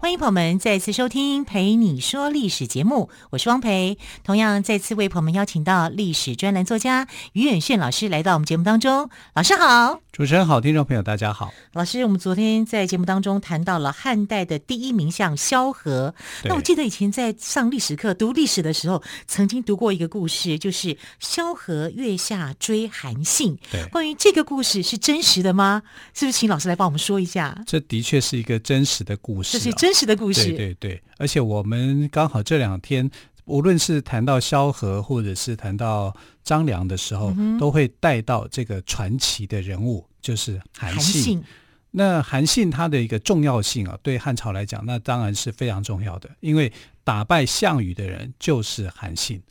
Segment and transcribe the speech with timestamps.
[0.00, 3.98] 欢迎朋友们再次收听《陪你说历史》节目，我是汪培。
[4.24, 9.10] 同样再次为朋友们邀请到历史专栏作家于远炫老师来到我们节目当中。
[9.34, 11.50] 老师好，主持人好，听众朋友大家好。
[11.72, 16.14] 老师，我们昨天在节目当中谈到了汉代的第一名相萧何。
[16.44, 23.56] 那我记得以前在上历史课读历史的时候，曾经读过一个故事，就是萧何月下追韩信。
[23.72, 25.82] 对，关于这个故事是真实的吗？
[26.12, 27.58] 是不是请老师来帮我们说一下？
[27.66, 29.90] 这的确是一个真实的故事，这是真。
[29.90, 33.10] 真实的故事，对对对，而且我们刚好这两天，
[33.46, 41.00] 无论是谈到萧何，或者是谈到张良的时候，嗯、都会带到这个传奇的人物，就是韩信。
[41.00, 41.44] 韩信。
[41.92, 49.42] 那韩信他的一个重要性啊，对汉朝来讲，那当然是非常重要的，因为打败项羽的人就是韩信，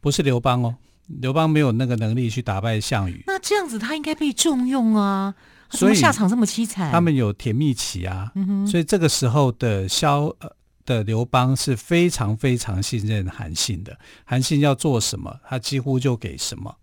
[0.00, 0.74] 不是刘邦哦。
[1.20, 3.22] 刘邦没有那个能力去打败项羽。
[3.28, 5.32] 那这样子，他应该被重用啊。
[5.70, 10.50] 所以下场这么凄惨，他们有甜蜜期啊，嗯、所以这个时候的萧呃
[10.84, 13.96] 的刘邦是非常非常信任韩信的。
[14.24, 16.76] 韩信要做什么，他几乎就给什么。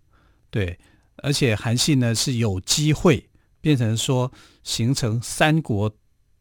[0.50, 0.78] 对，
[1.16, 3.28] 而且韩信呢是有机会
[3.60, 4.30] 变成说
[4.62, 5.94] 形成三国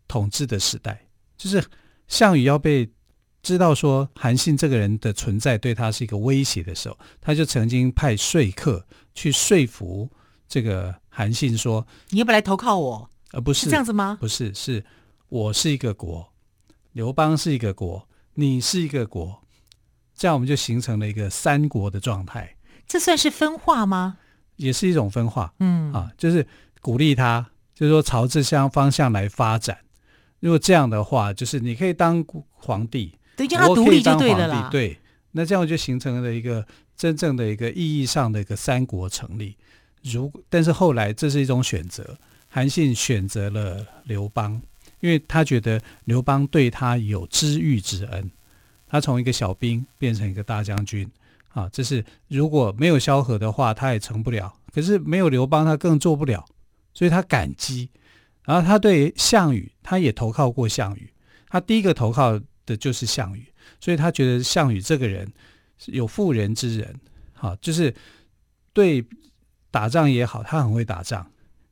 [0.07, 1.07] 统治的时代，
[1.37, 1.63] 就是
[2.07, 2.89] 项羽要被
[3.41, 10.09] 知道说韩信这个人的存在对他是一个威胁的时候，他就曾经派说客去说服
[10.47, 10.95] 这个。
[11.15, 13.07] 韩信说：“你要不要来投靠我？
[13.33, 14.17] 而不是，是这样子吗？
[14.19, 14.83] 不是，是
[15.29, 16.33] 我是一个国，
[16.93, 19.43] 刘邦是一个国，你是一个国，
[20.15, 22.57] 这样我们就形成了一个三国的状态。
[22.87, 24.17] 这算是分化吗？
[24.55, 25.53] 也是一种分化。
[25.59, 26.45] 嗯啊，就是
[26.81, 29.77] 鼓励他，就是说朝这相方向来发展。
[30.39, 34.69] 如果这样的话，就是你可以当皇帝，对，让他独立就对了啦。
[34.71, 34.99] 对，
[35.31, 36.65] 那这样就形成了一个
[36.97, 39.55] 真正的一个意义上的一个三国成立。”
[40.03, 42.17] 如，但是后来这是一种选择，
[42.49, 44.61] 韩信选择了刘邦，
[44.99, 48.29] 因为他觉得刘邦对他有知遇之恩，
[48.85, 51.09] 他从一个小兵变成一个大将军，
[51.53, 54.53] 啊，这是如果没有萧何的话，他也成不了。
[54.73, 56.45] 可是没有刘邦，他更做不了，
[56.93, 57.89] 所以他感激。
[58.43, 61.09] 然后他对项羽，他也投靠过项羽，
[61.47, 63.45] 他第一个投靠的就是项羽，
[63.79, 65.31] 所以他觉得项羽这个人
[65.85, 66.99] 有妇人之仁，
[67.39, 67.93] 啊，就是
[68.73, 69.05] 对。
[69.73, 71.25] 打仗也好，他很会打仗，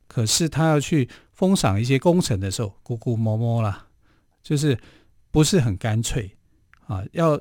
[0.08, 3.86] 可是他要去封赏一些功臣的时候，咕咕摸摸啦，
[4.42, 4.76] 就是
[5.30, 6.28] 不是很干脆
[6.88, 7.04] 啊。
[7.12, 7.40] 要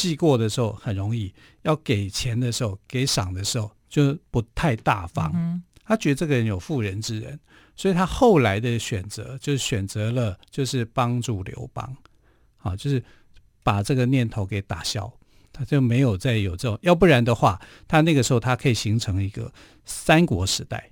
[0.00, 5.30] 记过的时候很容易，要给钱的时候，给赏的时候就不太大方。
[5.34, 5.62] 嗯。
[5.84, 7.38] 他觉得这个人有妇人之仁，
[7.76, 11.96] 所以他后来的选择就是选择了就是帮助刘邦，
[12.58, 13.02] 啊，就是
[13.62, 15.12] 把这个念头给打消。
[15.52, 19.52] 他就没有再有这种，要不然的话，他那个时候他可以形成一个
[19.84, 20.90] 三国时代，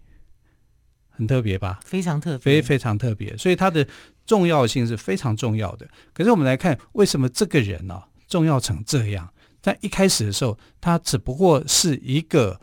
[1.08, 1.78] 很特别吧？
[1.84, 3.86] 非常特别，非非常特别，所以他的
[4.26, 5.88] 重要性是非常重要的。
[6.12, 9.28] 可是我们来看，为什么这个人呢、啊、重要成这样？
[9.60, 12.60] 在一开始的时候，他只不过是一个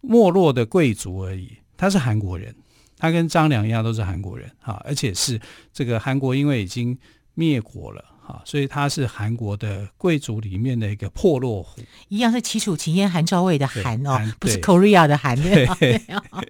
[0.00, 1.58] 没落的贵族而已。
[1.76, 2.54] 他是韩国人，
[2.96, 5.40] 他跟张良一样都是韩国人啊，而且是
[5.72, 6.98] 这个韩国因为已经
[7.34, 8.04] 灭国了。
[8.28, 15.34] 啊，所以他是韩国的贵族里面的一个破落户，一样是齐楚、秦燕、韩赵魏的韩哦，不是 Korea 的韩。
[15.40, 15.66] 对，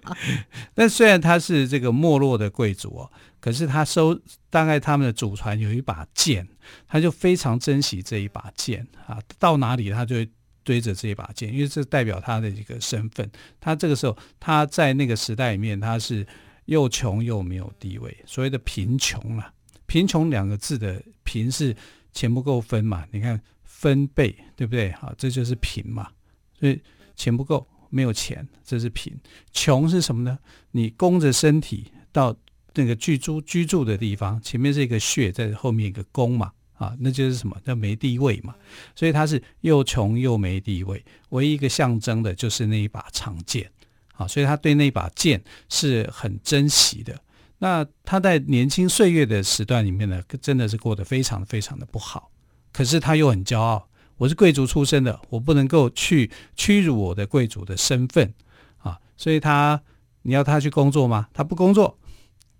[0.75, 4.19] 但虽然他是这个没落的贵族哦，可是他收
[4.49, 6.47] 大概他们的祖传有一把剑，
[6.87, 10.29] 他就非常珍惜这一把剑啊，到哪里他就会
[10.63, 13.29] 堆着这一把剑，因为这代表他的一个身份。
[13.59, 16.25] 他这个时候他在那个时代里面，他是
[16.65, 19.53] 又穷又没有地位，所谓的贫穷了。
[19.87, 21.75] 贫穷两个字的“贫”是
[22.13, 23.07] 钱不够分嘛？
[23.11, 24.91] 你看分贝对不对？
[24.91, 26.11] 好，这就是贫嘛。
[26.59, 26.79] 所以
[27.15, 29.17] 钱不够，没有钱，这是贫。
[29.51, 30.37] 穷是什么呢？
[30.71, 32.35] 你弓着身体到
[32.73, 37.55] 那个居住居住的地方，前面是一个穴，在后面一个宫嘛，啊，那就是什么？
[37.65, 38.55] 叫没地位嘛。
[38.95, 43.69] 所以他是又穷又没地位，唯一一个象征的就是那一把长剑
[44.15, 44.27] 啊。
[44.27, 47.19] 所以他对那把剑是很珍惜的。
[47.61, 52.31] 那他在年轻岁月的时段里面呢，真的是过得非常非常的不好。
[52.71, 53.85] 可是他又很骄傲，
[54.15, 58.33] 我是贵族出身的，我不能够去屈辱我的贵族的身份
[58.77, 58.97] 啊。
[59.17, 59.81] 所以他，
[60.21, 61.27] 你要他去工作吗？
[61.33, 61.98] 他不工作，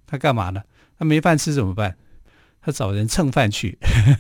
[0.10, 0.62] 他干嘛呢？
[0.98, 1.96] 他没饭吃怎么办？
[2.62, 3.78] 他找人蹭饭去，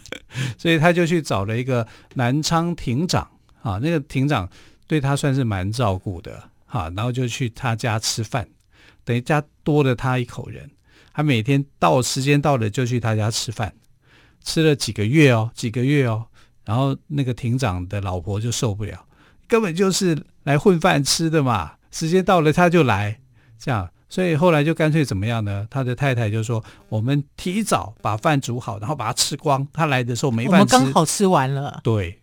[0.58, 3.30] 所以他就去找了一个南昌亭长
[3.64, 3.80] 啊。
[3.82, 4.48] 那个亭长
[4.88, 8.48] 对他算是蛮照顾的哈，然后就去他家吃饭，
[9.04, 10.70] 等于家多了他一口人。
[11.12, 13.74] 他每天到时间到了就去他家吃饭，
[14.42, 16.28] 吃了几个月哦，几个月哦，
[16.64, 19.06] 然后那个亭长的老婆就受不了，
[19.48, 23.20] 根本就是来混饭吃的嘛，时间到了他就来，
[23.58, 23.90] 这样。
[24.10, 25.68] 所以后来就干脆怎么样呢？
[25.70, 29.66] 他的太太就说：“我们提早把饭煮好，然后把它吃光。
[29.72, 32.20] 他来的时候没饭吃，我们刚好吃完了。”对，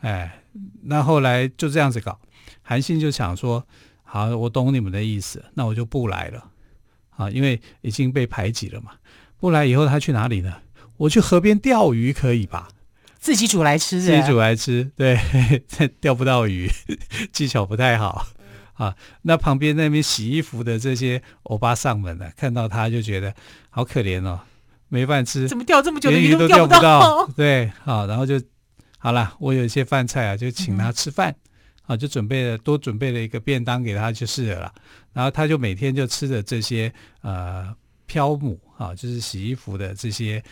[0.00, 0.42] 哎，
[0.84, 2.18] 那后来就这样子搞。
[2.62, 3.66] 韩信就想说
[4.02, 6.48] ：“好，我懂你们的意思，那我就不来了。
[7.10, 8.92] 啊，因为已经被排挤了嘛。
[9.38, 10.54] 不来以后，他去哪里呢？
[10.96, 12.68] 我去河边钓鱼可以吧？
[13.18, 14.90] 自己煮来吃，自己煮来吃。
[14.96, 15.18] 对，
[16.00, 16.70] 钓不到鱼，
[17.32, 18.26] 技巧不太好。”
[18.82, 23.32] 啊，那旁边那边洗衣服的这些欧巴上门呢，看到他就觉得
[23.70, 24.40] 好可怜哦，
[24.88, 27.24] 没饭吃，怎么钓这么久的鱼都钓不到？
[27.36, 28.42] 对，好，然后就
[28.98, 31.32] 好了，我有一些饭菜啊，就请他吃饭，
[31.86, 34.74] 啊，就准备了多准备了一个便当给他就是了啦。
[35.12, 37.72] 然后他就每天就吃着这些呃
[38.06, 40.42] 漂母啊，就是洗衣服的这些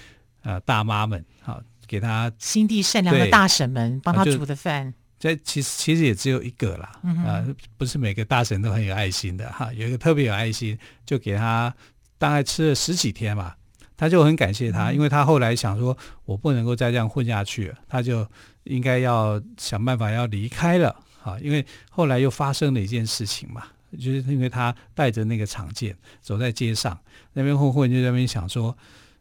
[0.44, 4.94] 呃大妈们啊，给他心地善良的大婶们帮他煮的饭。
[5.20, 7.46] 这其实其实也只有一个啦，啊、
[7.76, 9.70] 不是每个大神都很有爱心的哈。
[9.74, 11.72] 有一个特别有爱心，就给他
[12.16, 13.54] 大概吃了十几天吧，
[13.98, 15.94] 他就很感谢他，嗯、因为他后来想说，
[16.24, 18.26] 我不能够再这样混下去了，他就
[18.64, 20.88] 应该要想办法要离开了
[21.22, 21.38] 啊。
[21.40, 26.98] 因为后来又发生了一件事情嘛，就是因为他带着那个长剑走在街上，
[27.34, 28.74] 那边混混就在那边想说，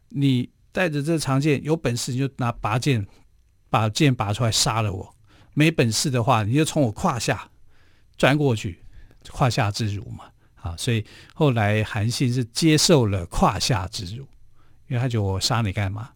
[0.08, 3.06] 你带着这长剑，有本事你就拿拔剑，
[3.68, 5.14] 把剑拔出来杀了我。
[5.54, 7.48] 没本事的话，你就从我胯下
[8.16, 8.78] 钻过去，
[9.24, 10.24] 胯下之辱嘛，
[10.54, 11.04] 啊，所以
[11.34, 14.26] 后来韩信是接受了胯下之辱，
[14.88, 16.10] 因为他觉得我杀你干嘛？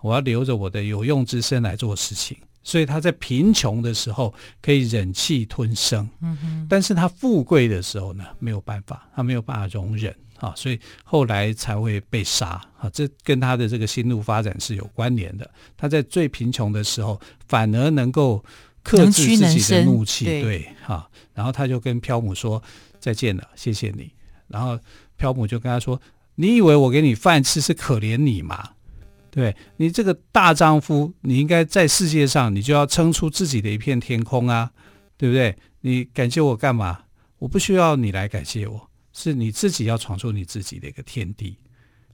[0.00, 10.14] 我要留着我的有用之身来做事情，所以他在贫穷的时候可以忍气吞声，嗯哼，但是他富贵的时候呢，没有办法，他没有办法容忍。
[10.40, 15.50] 啊，所以后来才会被杀啊，这跟他的这个心路发展是有关联的。
[15.76, 18.42] 他在最贫穷的时候，反而能够
[18.82, 21.08] 克制自己的怒气，对，哈。
[21.34, 22.62] 然后他就跟漂母说
[22.98, 24.12] 再见了，谢谢你。
[24.48, 24.78] 然后
[25.16, 26.00] 漂母就跟他说
[26.36, 28.70] ：“你以为我给你饭吃是可怜你吗？
[29.30, 34.70] 对，你这个大丈夫，你应该在世界上，你就要撑出自己的一片天空啊，
[35.16, 35.56] 对不对？
[35.80, 37.04] 你感谢我干嘛？
[37.38, 41.58] 我不需要你来感谢我。”是你自己要闯出你自己的一个天地，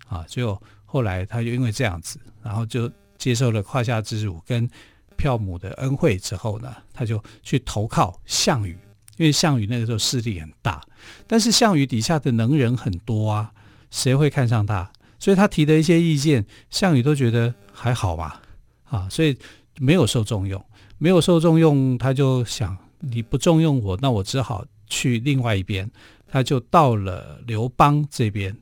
[0.09, 0.25] 啊！
[0.27, 4.69] 就后来他就因为这样子，然后就接受了胯下之辱跟
[5.17, 8.79] 票母的恩惠之后呢，他就去投靠项羽，
[9.17, 10.83] 因为项羽那个时候势力很大，
[11.27, 13.53] 但是项羽底下的能人很多啊，
[13.91, 14.91] 谁会看上他？
[15.19, 18.43] 所以他提的一些意见，项羽都觉得还好吧，
[18.85, 19.37] 啊，所以
[19.79, 20.63] 没有受重用，
[20.99, 25.91] 没有受重用，他就想你不重用我，那我只好去另外一边。
[26.29, 28.55] 他就到了刘邦这边，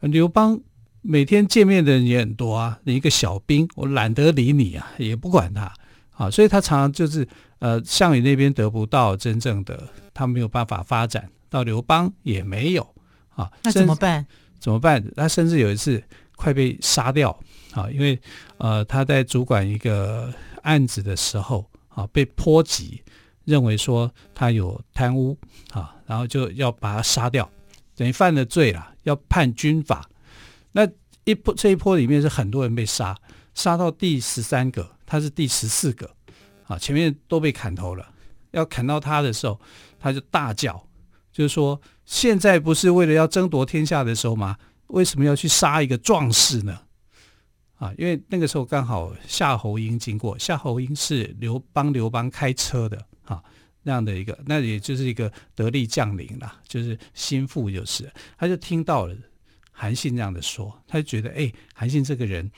[0.00, 0.60] 刘邦
[1.00, 2.78] 每天见面的人也很多啊。
[2.84, 5.72] 你一个小兵，我懒得理你啊，也不管他
[6.18, 6.30] 啊。
[6.30, 7.26] 所以他常常就是
[7.60, 12.86] 呃，项羽那边得不到真正的，他没有办法发展到刘邦也没有
[13.30, 13.50] 啊。
[13.62, 14.26] 那怎么办？
[14.60, 15.02] 怎么办？
[15.16, 16.02] 他甚至有一次
[16.36, 17.30] 快被杀掉
[17.72, 18.20] 啊，因为
[18.58, 20.30] 呃他在主管一个
[20.62, 23.02] 案子的时候啊，被波及。
[23.44, 25.34] 认为说他有贪污
[25.72, 27.50] 啊，然后就要把他杀掉，
[27.96, 30.06] 等于犯了罪了，要判军法。
[30.72, 30.86] 那
[31.24, 33.16] 一波这一波里面是很多人被杀，
[33.54, 36.08] 杀到第十三个，他是第十四个
[36.66, 38.06] 啊，前面都被砍头了。
[38.50, 39.58] 要砍到他的时候，
[39.98, 40.86] 他就大叫，
[41.32, 44.56] 就是说现在不是为了要争夺天下的时候吗？
[44.88, 46.78] 为什么要去杀一个壮士呢？
[47.76, 53.02] 啊，因为那个时候刚好夏侯婴经过，夏侯婴是刘帮刘邦开车的。
[53.24, 53.42] 啊，
[53.82, 59.14] 那样的一个，那也就是一个得力将领啦，就是心腹，就是他就听到了
[59.70, 62.50] 韩信这样的说，他就觉得，哎，韩信这个人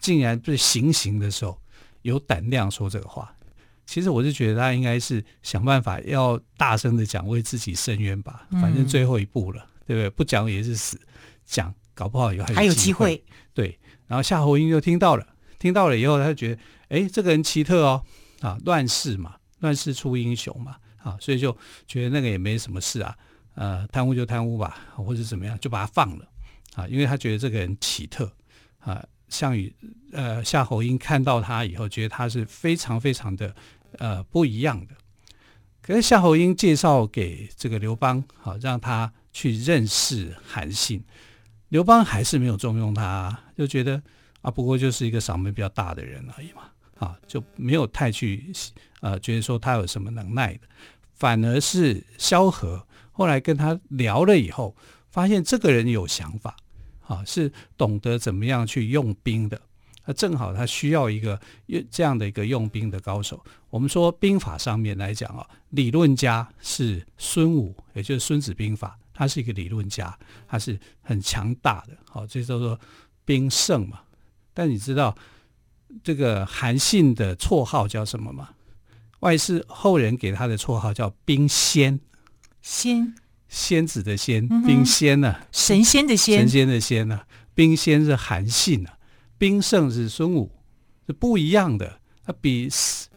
[0.00, 1.60] 竟然不是行刑的时候
[2.04, 3.36] 有胆量说这个话。
[3.84, 8.46] 其实我是觉得他应该是想办法要大声的讲，为自己伸冤吧。
[8.52, 10.10] 反正最后一步了，嗯、对不对？
[10.10, 10.98] 不讲也是死，
[11.44, 13.22] 讲搞不好有还有机会。
[13.52, 15.26] 对，然后夏侯婴就听到了，
[15.58, 18.02] 听到了以后，他就觉得，哎，这个人奇特哦，
[18.40, 19.36] 啊，乱世嘛。
[19.60, 21.56] 乱世出英雄嘛，啊，所以就
[21.86, 23.16] 觉得那个也没什么事啊，
[23.54, 26.28] 呃，贪污就贪污吧，或者怎么样，就把他放了，
[26.74, 28.30] 啊，因为他觉得这个人奇特，
[28.80, 29.02] 啊，
[29.34, 29.74] 项羽，
[30.12, 33.54] 呃，夏侯婴看到他以后，觉得他是非常非常的
[33.98, 34.94] 呃不一样的。
[35.82, 41.02] 可是夏侯婴介绍给这个刘邦，好让他去认识韩信，
[41.68, 44.00] 刘邦还是没有重用他，就觉得
[44.40, 46.62] 啊，不过就是一个嗓门比较大的人而已嘛。
[47.00, 48.52] 啊，就没有太去
[49.00, 50.60] 呃觉得说他有什么能耐的，
[51.12, 54.76] 反而是萧何后来跟他聊了以后，
[55.10, 56.56] 发现这个人有想法，
[57.06, 59.60] 啊，是懂得怎么样去用兵的。
[60.06, 61.40] 那正好他需要一个
[61.90, 63.42] 这样的一个用兵的高手。
[63.70, 71.96] 我们说兵法上面来讲啊，理论家是孙武，也就是《孙子兵法》，他是一个理论家，他是很强大的。
[72.10, 72.78] 好，这叫做
[73.24, 74.00] 兵圣嘛。
[74.52, 75.16] 但你知道
[76.02, 78.50] 这个韩信的绰号叫什么吗？
[79.20, 81.98] 外是后人给他的绰号叫兵仙，
[82.60, 83.14] 仙
[83.54, 85.46] 仙子的仙，兵仙呢、啊？
[85.52, 87.26] 神仙的仙，神仙的仙呢、啊？
[87.54, 88.98] 兵仙是韩信啊。
[89.38, 90.50] 兵圣是孙武，
[91.06, 92.00] 是不一样的。
[92.26, 92.68] 他比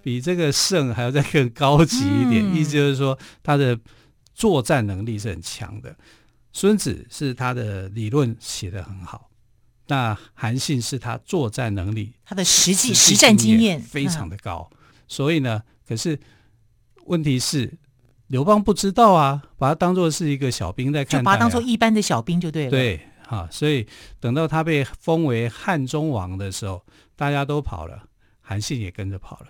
[0.03, 3.79] 比这个圣还要再更高级一点，嗯、意思就是说他的
[4.35, 5.95] 作战能力是很强的。
[6.53, 9.29] 孙子是他的理论写得很好，
[9.87, 14.69] 那韩信是他作战能力，他的实际实战经验非常的高。
[14.71, 14.77] 嗯、
[15.07, 16.19] 所以呢，可是
[17.05, 17.73] 问题是
[18.27, 22.71] 刘邦不知道啊，把他当做是一个小兵在看待、啊，就把他当做一般的小兵就对了。
[22.71, 23.01] 对。
[23.27, 23.85] 啊，所以
[24.21, 26.81] 等到他被封为汉中王的时候，
[27.17, 28.03] 大家都跑了，
[28.39, 29.47] 韩信也跟着跑了。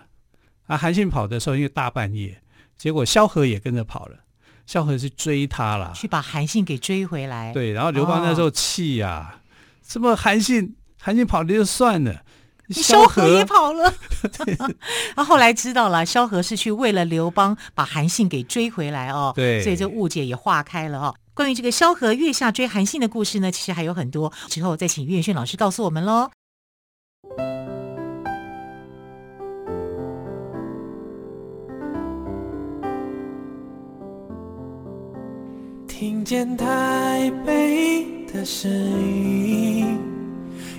[0.66, 2.42] 啊，韩信跑的时候，因为大半夜，
[2.76, 4.16] 结果萧何也跟着跑了。
[4.66, 7.52] 萧何去追他了，去把韩信给追回来。
[7.52, 9.40] 对，然后刘邦那时候气呀、啊，
[9.86, 12.24] 这么韩信，韩信跑了就算了，
[12.70, 13.92] 萧何也跑了。
[15.16, 19.32] 他后来知道了，萧何是去为了刘邦把韩信给追回来哦。
[19.34, 21.14] 对，所以这误解也化开了哦。
[21.34, 26.30] 关于这个萧何月下追韩信的故事呢，其实还有很多，之后再请岳轩老师告诉我们喽。
[35.86, 39.98] 听见台北的声音，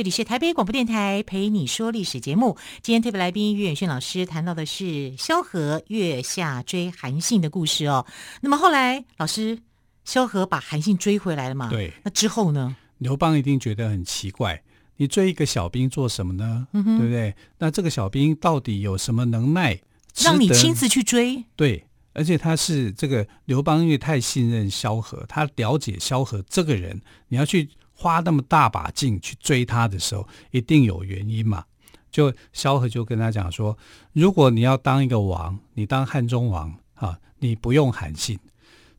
[0.00, 2.56] 这里是台北广播电台陪你说历史节目。
[2.80, 8.06] 今天特别来宾于远炫老师谈到的是萧何月下追韩信的故事哦。
[8.40, 9.58] 那么后来，老师
[10.06, 11.68] 萧何把韩信追回来了嘛？
[11.68, 11.92] 对。
[12.02, 12.74] 那之后呢？
[12.96, 14.62] 刘邦一定觉得很奇怪，
[14.96, 16.66] 你追一个小兵做什么呢？
[16.72, 17.34] 嗯，对不对？
[17.58, 19.78] 那这个小兵到底有什么能耐，
[20.16, 21.44] 让你亲自去追？
[21.56, 27.68] 对，而且他是这个刘邦，因为太信任萧何，他了解萧何这个人，你要去。
[28.00, 31.62] 花那么大把劲去追他的时候，一定有原因嘛？
[32.10, 33.76] 就萧何就跟他讲说，
[34.14, 38.38] 如果你要当一个王，你当汉中王啊，你不用韩信；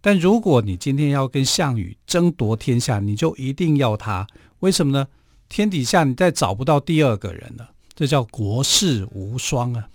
[0.01, 4.27] 但如果你今天要跟项羽争夺天下，你就一定要他。
[4.59, 5.07] 为什么呢？
[5.49, 9.89] 天底下你再找不到第二个人了，这叫国士无双啊！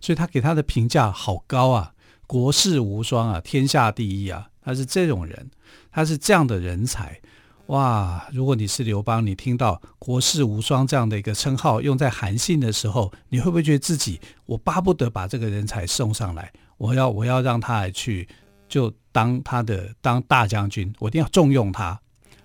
[0.00, 1.92] 所以他给他的评价好高啊，
[2.26, 4.48] 国士无双啊，天下第一啊！
[4.64, 5.50] 他是这种人，
[5.92, 7.20] 他是这样的人才。
[7.66, 8.28] 哇！
[8.32, 16.52] 如果你是刘邦，你听到“国士无双”这样的一个称号用在韩信的时候，你会不会觉得自己我巴不得把这个人才送上来？
[16.78, 18.28] 我要我要让他来去
[18.68, 22.00] 就当他的当大将军，我一定要重用他。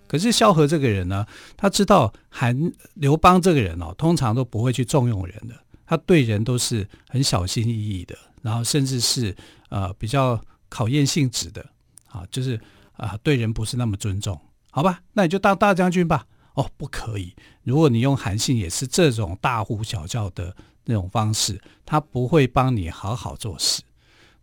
[0.08, 1.26] 可是萧何这个人呢，
[1.56, 5.54] 他知道韩刘邦这个人哦，通常都不会去重用人的，
[5.86, 9.36] 他对人都是很小心翼翼的，然后甚至是
[9.70, 11.64] 呃比较考验性质的
[12.10, 12.60] 啊，就是
[12.98, 14.40] 啊、对人不是那么尊重。
[14.72, 16.26] 好吧，那你就当大将军吧。
[16.56, 17.34] 哦，不可以。
[17.64, 23.82] 如果你用韩信也是这种大呼小叫的那种方式，他不会帮你好好做事。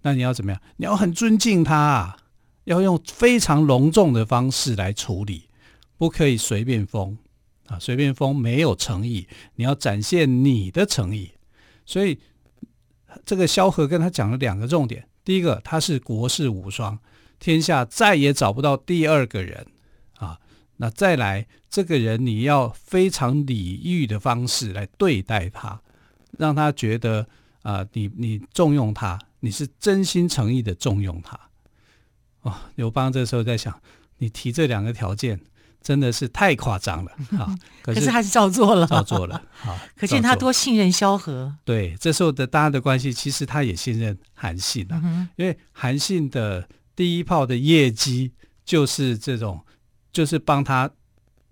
[0.02, 0.60] 那你要怎么样？
[0.76, 2.16] 你要很尊敬他啊，
[2.64, 5.48] 要用非常隆重的方式来处理，
[5.96, 7.18] 不可以随便封
[7.66, 9.26] 啊，随便封没有诚意。
[9.56, 11.32] 你要展现你的诚意。
[11.84, 12.18] 所以
[13.26, 16.98] 这个萧何跟他讲了两个重点：第一个，他是国士无双，
[17.38, 19.66] 天下再也找不到第二个人。
[20.80, 25.80] 那再来，这个人你要非常礼遇的方式来对待他，
[26.38, 27.22] 让他觉得
[27.62, 31.36] 啊、呃，你你重用他，你是真心诚意的重用他。
[32.42, 33.76] 哦，刘邦这时候在想，
[34.18, 35.40] 你提这两个条件
[35.82, 37.52] 真的是太夸张了 啊！
[37.82, 39.76] 可是还是照做了，照做了啊！
[39.98, 41.56] 可见他多信任萧何。
[41.64, 48.30] 对，这时候的大家的关系，其实他也信任韩信啊，嗯、因为韩信的第一炮的业绩
[48.64, 49.60] 就是这种。
[50.12, 50.90] 就是帮他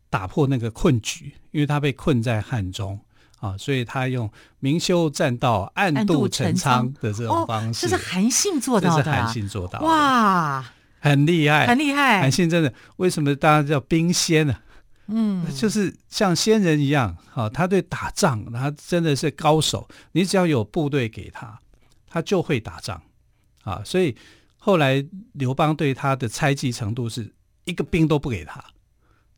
[0.08, 2.98] 打破那个困局，因为他被困在汉中
[3.38, 7.86] 啊，所以他用明修栈道、暗度陈仓的这种方式。
[7.86, 9.86] 哦、这是韩信做到的，这是韩信做到的。
[9.86, 10.64] 哇，
[11.00, 12.20] 很厉害，很厉害。
[12.20, 14.56] 韩信真的，为什么大家叫兵仙呢？
[15.08, 19.86] 嗯，就是像仙人一样，啊，他对打仗，他真的是高手。
[20.12, 21.60] 你只要有部队给他，
[22.08, 23.00] 他就会打仗，
[23.62, 24.16] 啊，所以
[24.56, 27.32] 后来刘邦对他的猜忌程度是
[27.66, 28.64] 一个兵都不给他，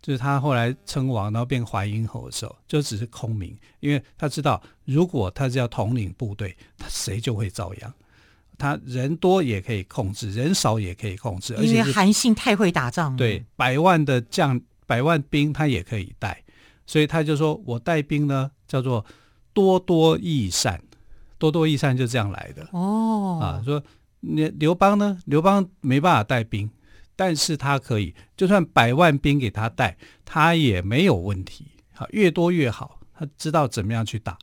[0.00, 7.92] 就是他后来称王，然后变淮阴侯的时候，就只是空名，因为他知道，如果他是要统领部队，他谁就会遭殃。
[8.56, 14.60] 他人多也可以控制，人少也可以控制，而且因为韩信太会打仗了，对，百万的将。
[14.88, 16.42] 百万兵他也可以带，
[16.86, 19.04] 所以他就说：“我带兵呢，叫做
[19.52, 20.82] 多多益善，
[21.36, 23.84] 多多益善就这样来的。”哦，啊，说
[24.20, 26.70] 那刘邦呢，刘邦没办法带兵，
[27.18, 31.66] 但是他可以，就算百万兵给他带，他也没有问题。
[31.92, 34.38] 好，越多越好，他知道怎么样去打。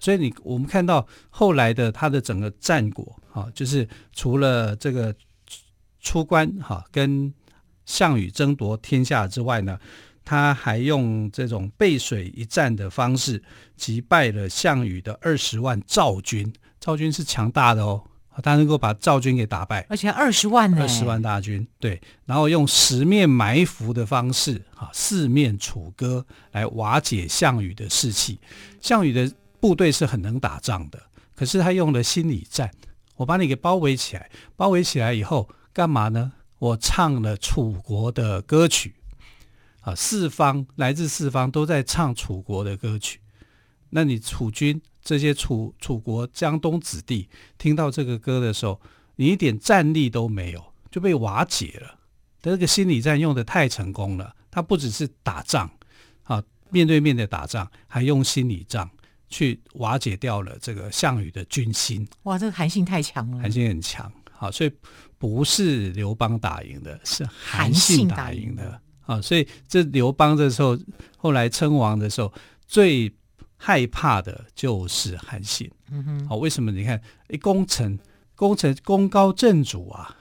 [0.00, 5.14] 所以你我们看到后来的他的整个战果，哈，就是除了这个
[6.00, 7.32] 出关哈跟。
[7.88, 9.78] 项羽争夺天下之外呢，
[10.24, 13.40] 他还用这种背水一战的方式
[13.76, 16.52] 击败了项羽的二十万赵军。
[16.80, 18.02] 赵军是强大的哦，
[18.42, 21.66] 他能够把赵军给打败，而且二十万呢，二十万大军。
[21.78, 28.38] 对，然后用十面埋伏的方式，啊，四面楚歌来瓦解项羽的士气。
[28.80, 31.00] 项羽的部队是很能打仗的，
[31.34, 32.70] 可是他用了心理战，
[33.16, 36.32] 我把你给包围起来，包围起来以后干嘛呢？
[36.58, 38.94] 我唱了楚国的歌曲，
[39.80, 43.20] 啊，四方来自四方都在唱楚国的歌曲。
[43.90, 48.80] 那你楚军这些楚楚国江东子弟听到这个歌的时候，
[49.14, 51.98] 你一点战力都没有，就被瓦解了。
[52.42, 55.70] 这个心理战用得太成功了，他不只是打仗，
[56.24, 58.90] 啊，面对面的打仗，还用心理战
[59.28, 62.06] 去瓦解掉了这个项羽的军心。
[62.24, 64.72] 哇，这个韩信太强了，韩信很强，好，所以。
[65.18, 69.18] 不是刘邦打赢的，是韩信打赢的啊！
[69.18, 70.78] 所以这刘邦的时候
[71.16, 72.30] 后来称王的时候，
[72.66, 73.10] 最
[73.56, 75.70] 害怕的就是韩信。
[75.90, 76.70] 嗯哼，好，为什么？
[76.70, 77.98] 你看，一功臣，
[78.34, 80.16] 功臣功高震主啊，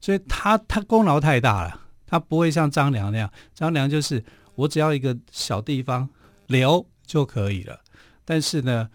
[0.00, 6.08] 所以他他功劳太大了，他不会像张良那样，张良就是我只要一个小地方
[6.46, 7.80] 留就可以了，
[8.24, 8.88] 但是呢。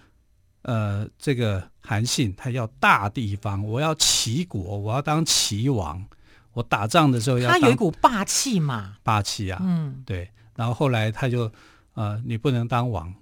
[0.63, 6.05] 呃，这个韩信他要大地方，我要齐国，我要当齐王，
[6.51, 7.49] 我打仗的时候要。
[7.49, 10.29] 他有一股霸气嘛，霸气啊，嗯，对。
[10.57, 11.49] 然后后来他就，
[11.93, 13.15] 呃，你不能当王啊，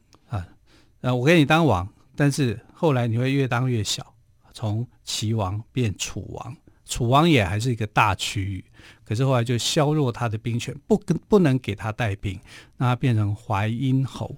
[1.02, 4.14] 呃，我给你当王，但是后来你会越当越小，
[4.54, 6.56] 从齐王变楚王，
[6.86, 8.66] 楚王也还是一个大区域，
[9.06, 12.40] 可是后来就削弱他的兵权，不跟不能给他带兵，
[12.78, 14.36] 让他变成淮阴侯。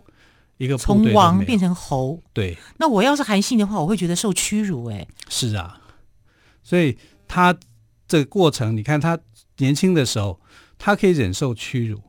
[0.57, 2.57] 一个从王变成侯，对。
[2.77, 5.07] 那我要是韩信的话，我会觉得受屈辱哎。
[5.29, 5.79] 是啊，
[6.61, 6.97] 所以
[7.29, 7.57] 他
[8.05, 9.17] 这个过程，你看他
[9.59, 10.37] 年轻的时候，
[10.77, 12.01] 他可以忍受屈辱，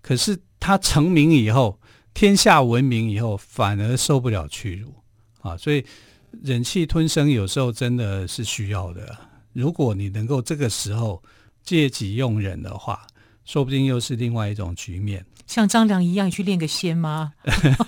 [0.00, 1.78] 可是他成名以后，
[2.14, 4.94] 天下闻名以后，反而受不了屈辱
[5.40, 5.56] 啊。
[5.56, 5.84] 所以
[6.42, 9.16] 忍气吞声有时候真的是需要的。
[9.52, 11.22] 如果你能够这个时候
[11.62, 13.06] 借己用人的话，
[13.44, 15.24] 说不定又是另外一种局面。
[15.44, 17.34] 像张良一样去练个仙吗？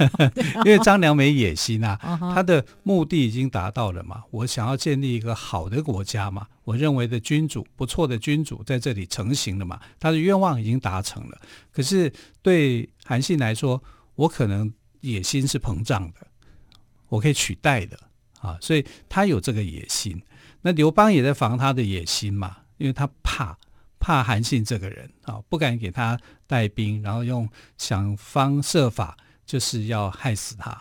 [0.67, 1.99] 因为张良没野心啊，
[2.35, 4.23] 他的目的已经达到了嘛。
[4.31, 11.41] 我想要建立一个好的国家嘛，我认为的君主不错的君主在这里成型了嘛，他的愿望已经达成了。
[11.73, 13.83] 可是对韩信来说，
[14.15, 16.27] 我可能野心是膨胀的，
[17.09, 17.99] 我可以取代的
[18.41, 20.23] 啊，所以他有这个野心。
[20.63, 23.59] 那刘邦也在防他的野心嘛，因为他怕。
[24.07, 27.49] 怕韩信这个人啊，不敢给他带兵，然后用
[27.79, 30.79] 想方设法就是要害死他。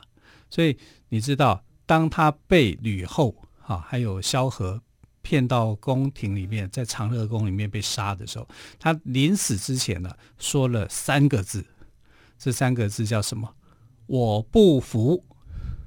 [0.50, 3.34] 所以你知道，当他被吕后
[3.66, 4.82] 啊还有萧何
[5.22, 8.46] 骗到宫廷里面，在长乐宫里面被杀的时候，
[8.78, 11.66] 他临死之前呢说了三个字，
[12.44, 13.48] 这三个字叫什么？
[14.06, 15.24] 我不服。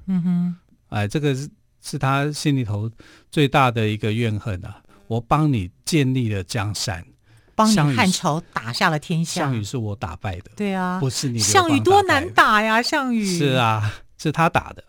[0.07, 0.55] 嗯哼，
[0.89, 1.47] 哎，这个是
[1.83, 2.89] 是他心里头
[3.29, 4.81] 最大的一个怨恨啊！
[5.05, 7.05] 我帮你建立了江山。
[7.53, 9.41] 帮你汉朝打下了天下。
[9.41, 11.37] 项羽是我打败的，对啊，不是你。
[11.37, 14.83] 项羽多难打呀，项羽是啊，是他打的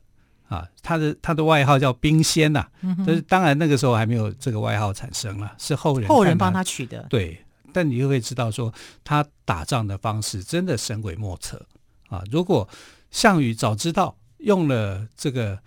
[0.48, 2.70] 啊，他的他的外号叫兵仙呐、啊。
[2.80, 7.06] 但、嗯、是当然那个时候还没有这个外号产生了，是后人后人帮他取的。
[7.10, 7.38] 对，
[7.72, 11.64] 但你就会知道说他打仗的方式真的神鬼莫测
[12.08, 12.22] 啊。
[12.30, 12.68] 如果
[13.10, 15.58] 项羽早知道用了这个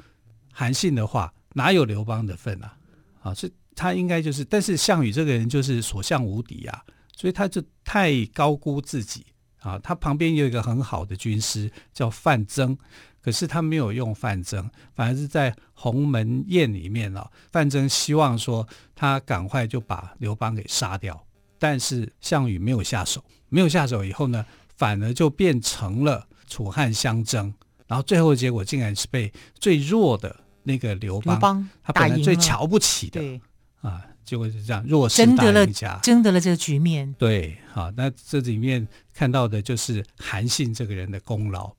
[0.51, 2.77] 韩信的话，哪有刘邦的份啊？
[3.21, 3.53] 啊，所以。
[3.73, 6.83] 他应该就是，但是项羽这个人就是所向无敌啊，
[7.15, 9.25] 所以他就太高估自己
[9.59, 9.79] 啊。
[9.79, 12.77] 他旁边有一个很好的军师叫范增，
[13.21, 21.25] 可是他没有用范增，反而是在鸿门宴里面啊，范增希望说他赶快就把刘邦给杀掉，
[21.61, 24.43] 但是项羽没有下手，没有下手以后呢，
[24.75, 27.53] 反而就变成了楚汉相争，
[27.85, 33.39] 然后最后的结果竟然是被最弱的那个刘邦，刘邦他本来最瞧不起的，对
[33.81, 34.01] 啊。
[34.23, 37.13] 结果是这样，弱势大赢家，争得了这个局面。
[37.17, 41.73] 对，好，那这里面看到的就是韩信这个人的功劳。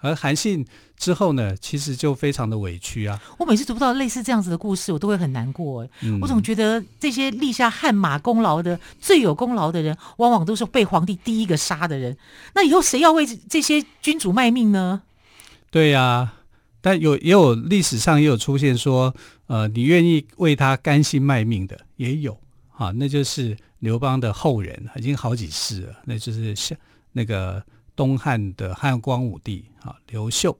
[0.00, 0.64] 而韩信
[0.96, 3.20] 之后呢，其实就非常的委屈啊。
[3.38, 5.86] 我每次读到类似这样子的故事，我都会很难过。
[6.02, 12.16] 嗯，我总觉得这些立下汗马功劳的、最有功劳的人，往往都是被皇帝第一个杀的人。
[12.54, 15.02] 那以后谁要为这些君主卖命呢？
[15.70, 16.32] 对呀，啊。
[16.82, 19.12] 但有也有历史上也有出现说，
[19.48, 22.38] 呃，你愿意为他甘心卖命的也有
[22.76, 26.78] 啊，那就是刘邦的后人，已经好几世了，那就是像
[27.10, 27.60] 那个
[27.96, 30.56] 东汉的汉光武帝啊，刘秀，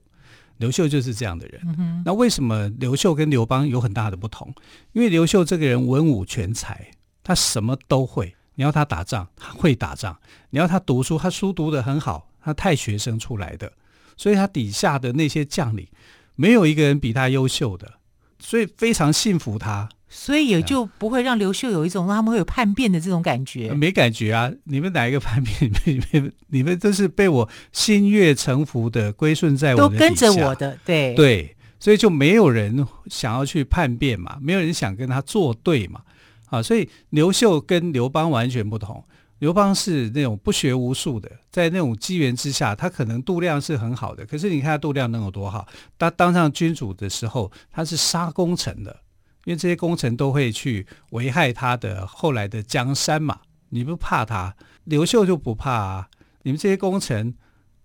[0.57, 1.61] 刘秀就是这样的人。
[1.77, 2.01] 嗯。
[2.03, 4.53] 那为什么刘秀跟刘邦有很大的不同？
[4.91, 6.91] 因为刘秀这个人文武全才，
[7.23, 8.35] 他什么都会。
[8.55, 10.15] 你要他打仗，他会打仗；
[10.49, 13.71] 你要他读书，他书读得很好，他太学生出来的，
[14.17, 15.87] 所以他底下的那些将领。
[16.35, 17.93] 没有一个人比他优秀的，
[18.39, 23.73] 所以非常信服他，所以也就不会让刘秀有一种让他们会有叛变的这种感觉。
[23.73, 24.51] 没感觉啊！
[24.63, 25.71] 你们哪一个叛变？
[25.85, 36.01] 你们你们都是被我心悦诚服的归顺在我的，都跟着我的，对对，所以就没有人想要去叛变嘛，没有人想跟他作对嘛，
[36.49, 39.03] 啊，所以刘秀跟刘邦完全不同。
[39.39, 44.25] 刘邦是那种不学无术的，在那种机缘之下，他可能度量是很好的。
[44.25, 45.67] 可是你看他度量能有多好？
[45.99, 48.99] 他当上君主的时候，他是杀功臣的，
[49.47, 53.39] 因为这些功臣都会去危害他的后来的江山嘛。
[53.69, 54.53] 你不怕他？
[54.83, 56.09] 刘秀就不怕啊！
[56.43, 57.33] 你们这些功臣，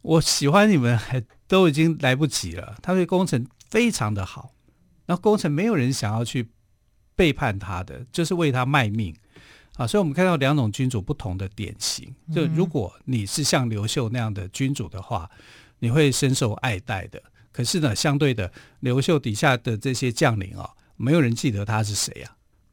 [0.03, 2.77] 我喜欢你们还都已经来不及了。
[2.83, 4.53] 他对功臣非常的好，
[5.07, 6.48] 那功臣没有人想要去
[7.14, 9.14] 背叛他的，就是为他卖命。
[9.77, 12.12] 啊，所以我们看到两种君主不同的典型。
[12.35, 15.31] 就如果你是像刘秀那样的君主的话，
[15.79, 17.22] 你会深受爱戴的。
[17.53, 22.31] 可是呢，相对的，刘秀底下的这些将领啊，没有人记得他是谁呀？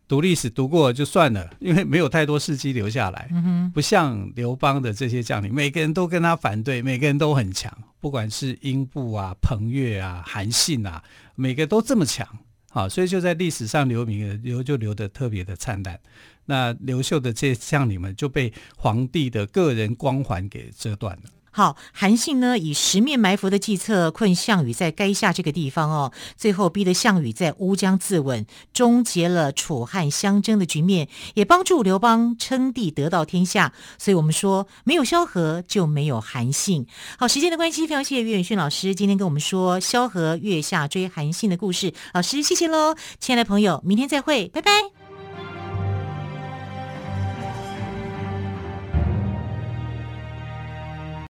[0.08, 3.30] 读历史读过就算了，因为没有太多事迹留下来。
[3.74, 11.04] 不像刘邦的这些将领，每个人都跟他反对，每个人都很强，不管是英布啊、彭越啊、韩信啊，
[11.36, 12.28] 每个都这么强。
[12.72, 16.00] 好，所以就在历史上留名，留就留得特别的灿烂。
[16.46, 21.30] 那刘秀的这些将领们就被皇帝的个人光环给遮断了。
[21.52, 33.74] 好，韩信呢以十面埋伏的计策困项羽在垓下这个地方哦，最后逼得项羽在乌江自刎，终结了楚汉相争的局面，也帮助刘邦称帝得到天下。
[33.98, 36.86] 所以我们说，没有萧何就没有韩信。
[37.18, 41.94] 好，时间的关系，非常谢谢岳远逊老师今天跟我们说萧何月下追韩信的故事。
[42.14, 44.99] 老师，谢谢喽，亲爱的朋友，明天再会，拜拜。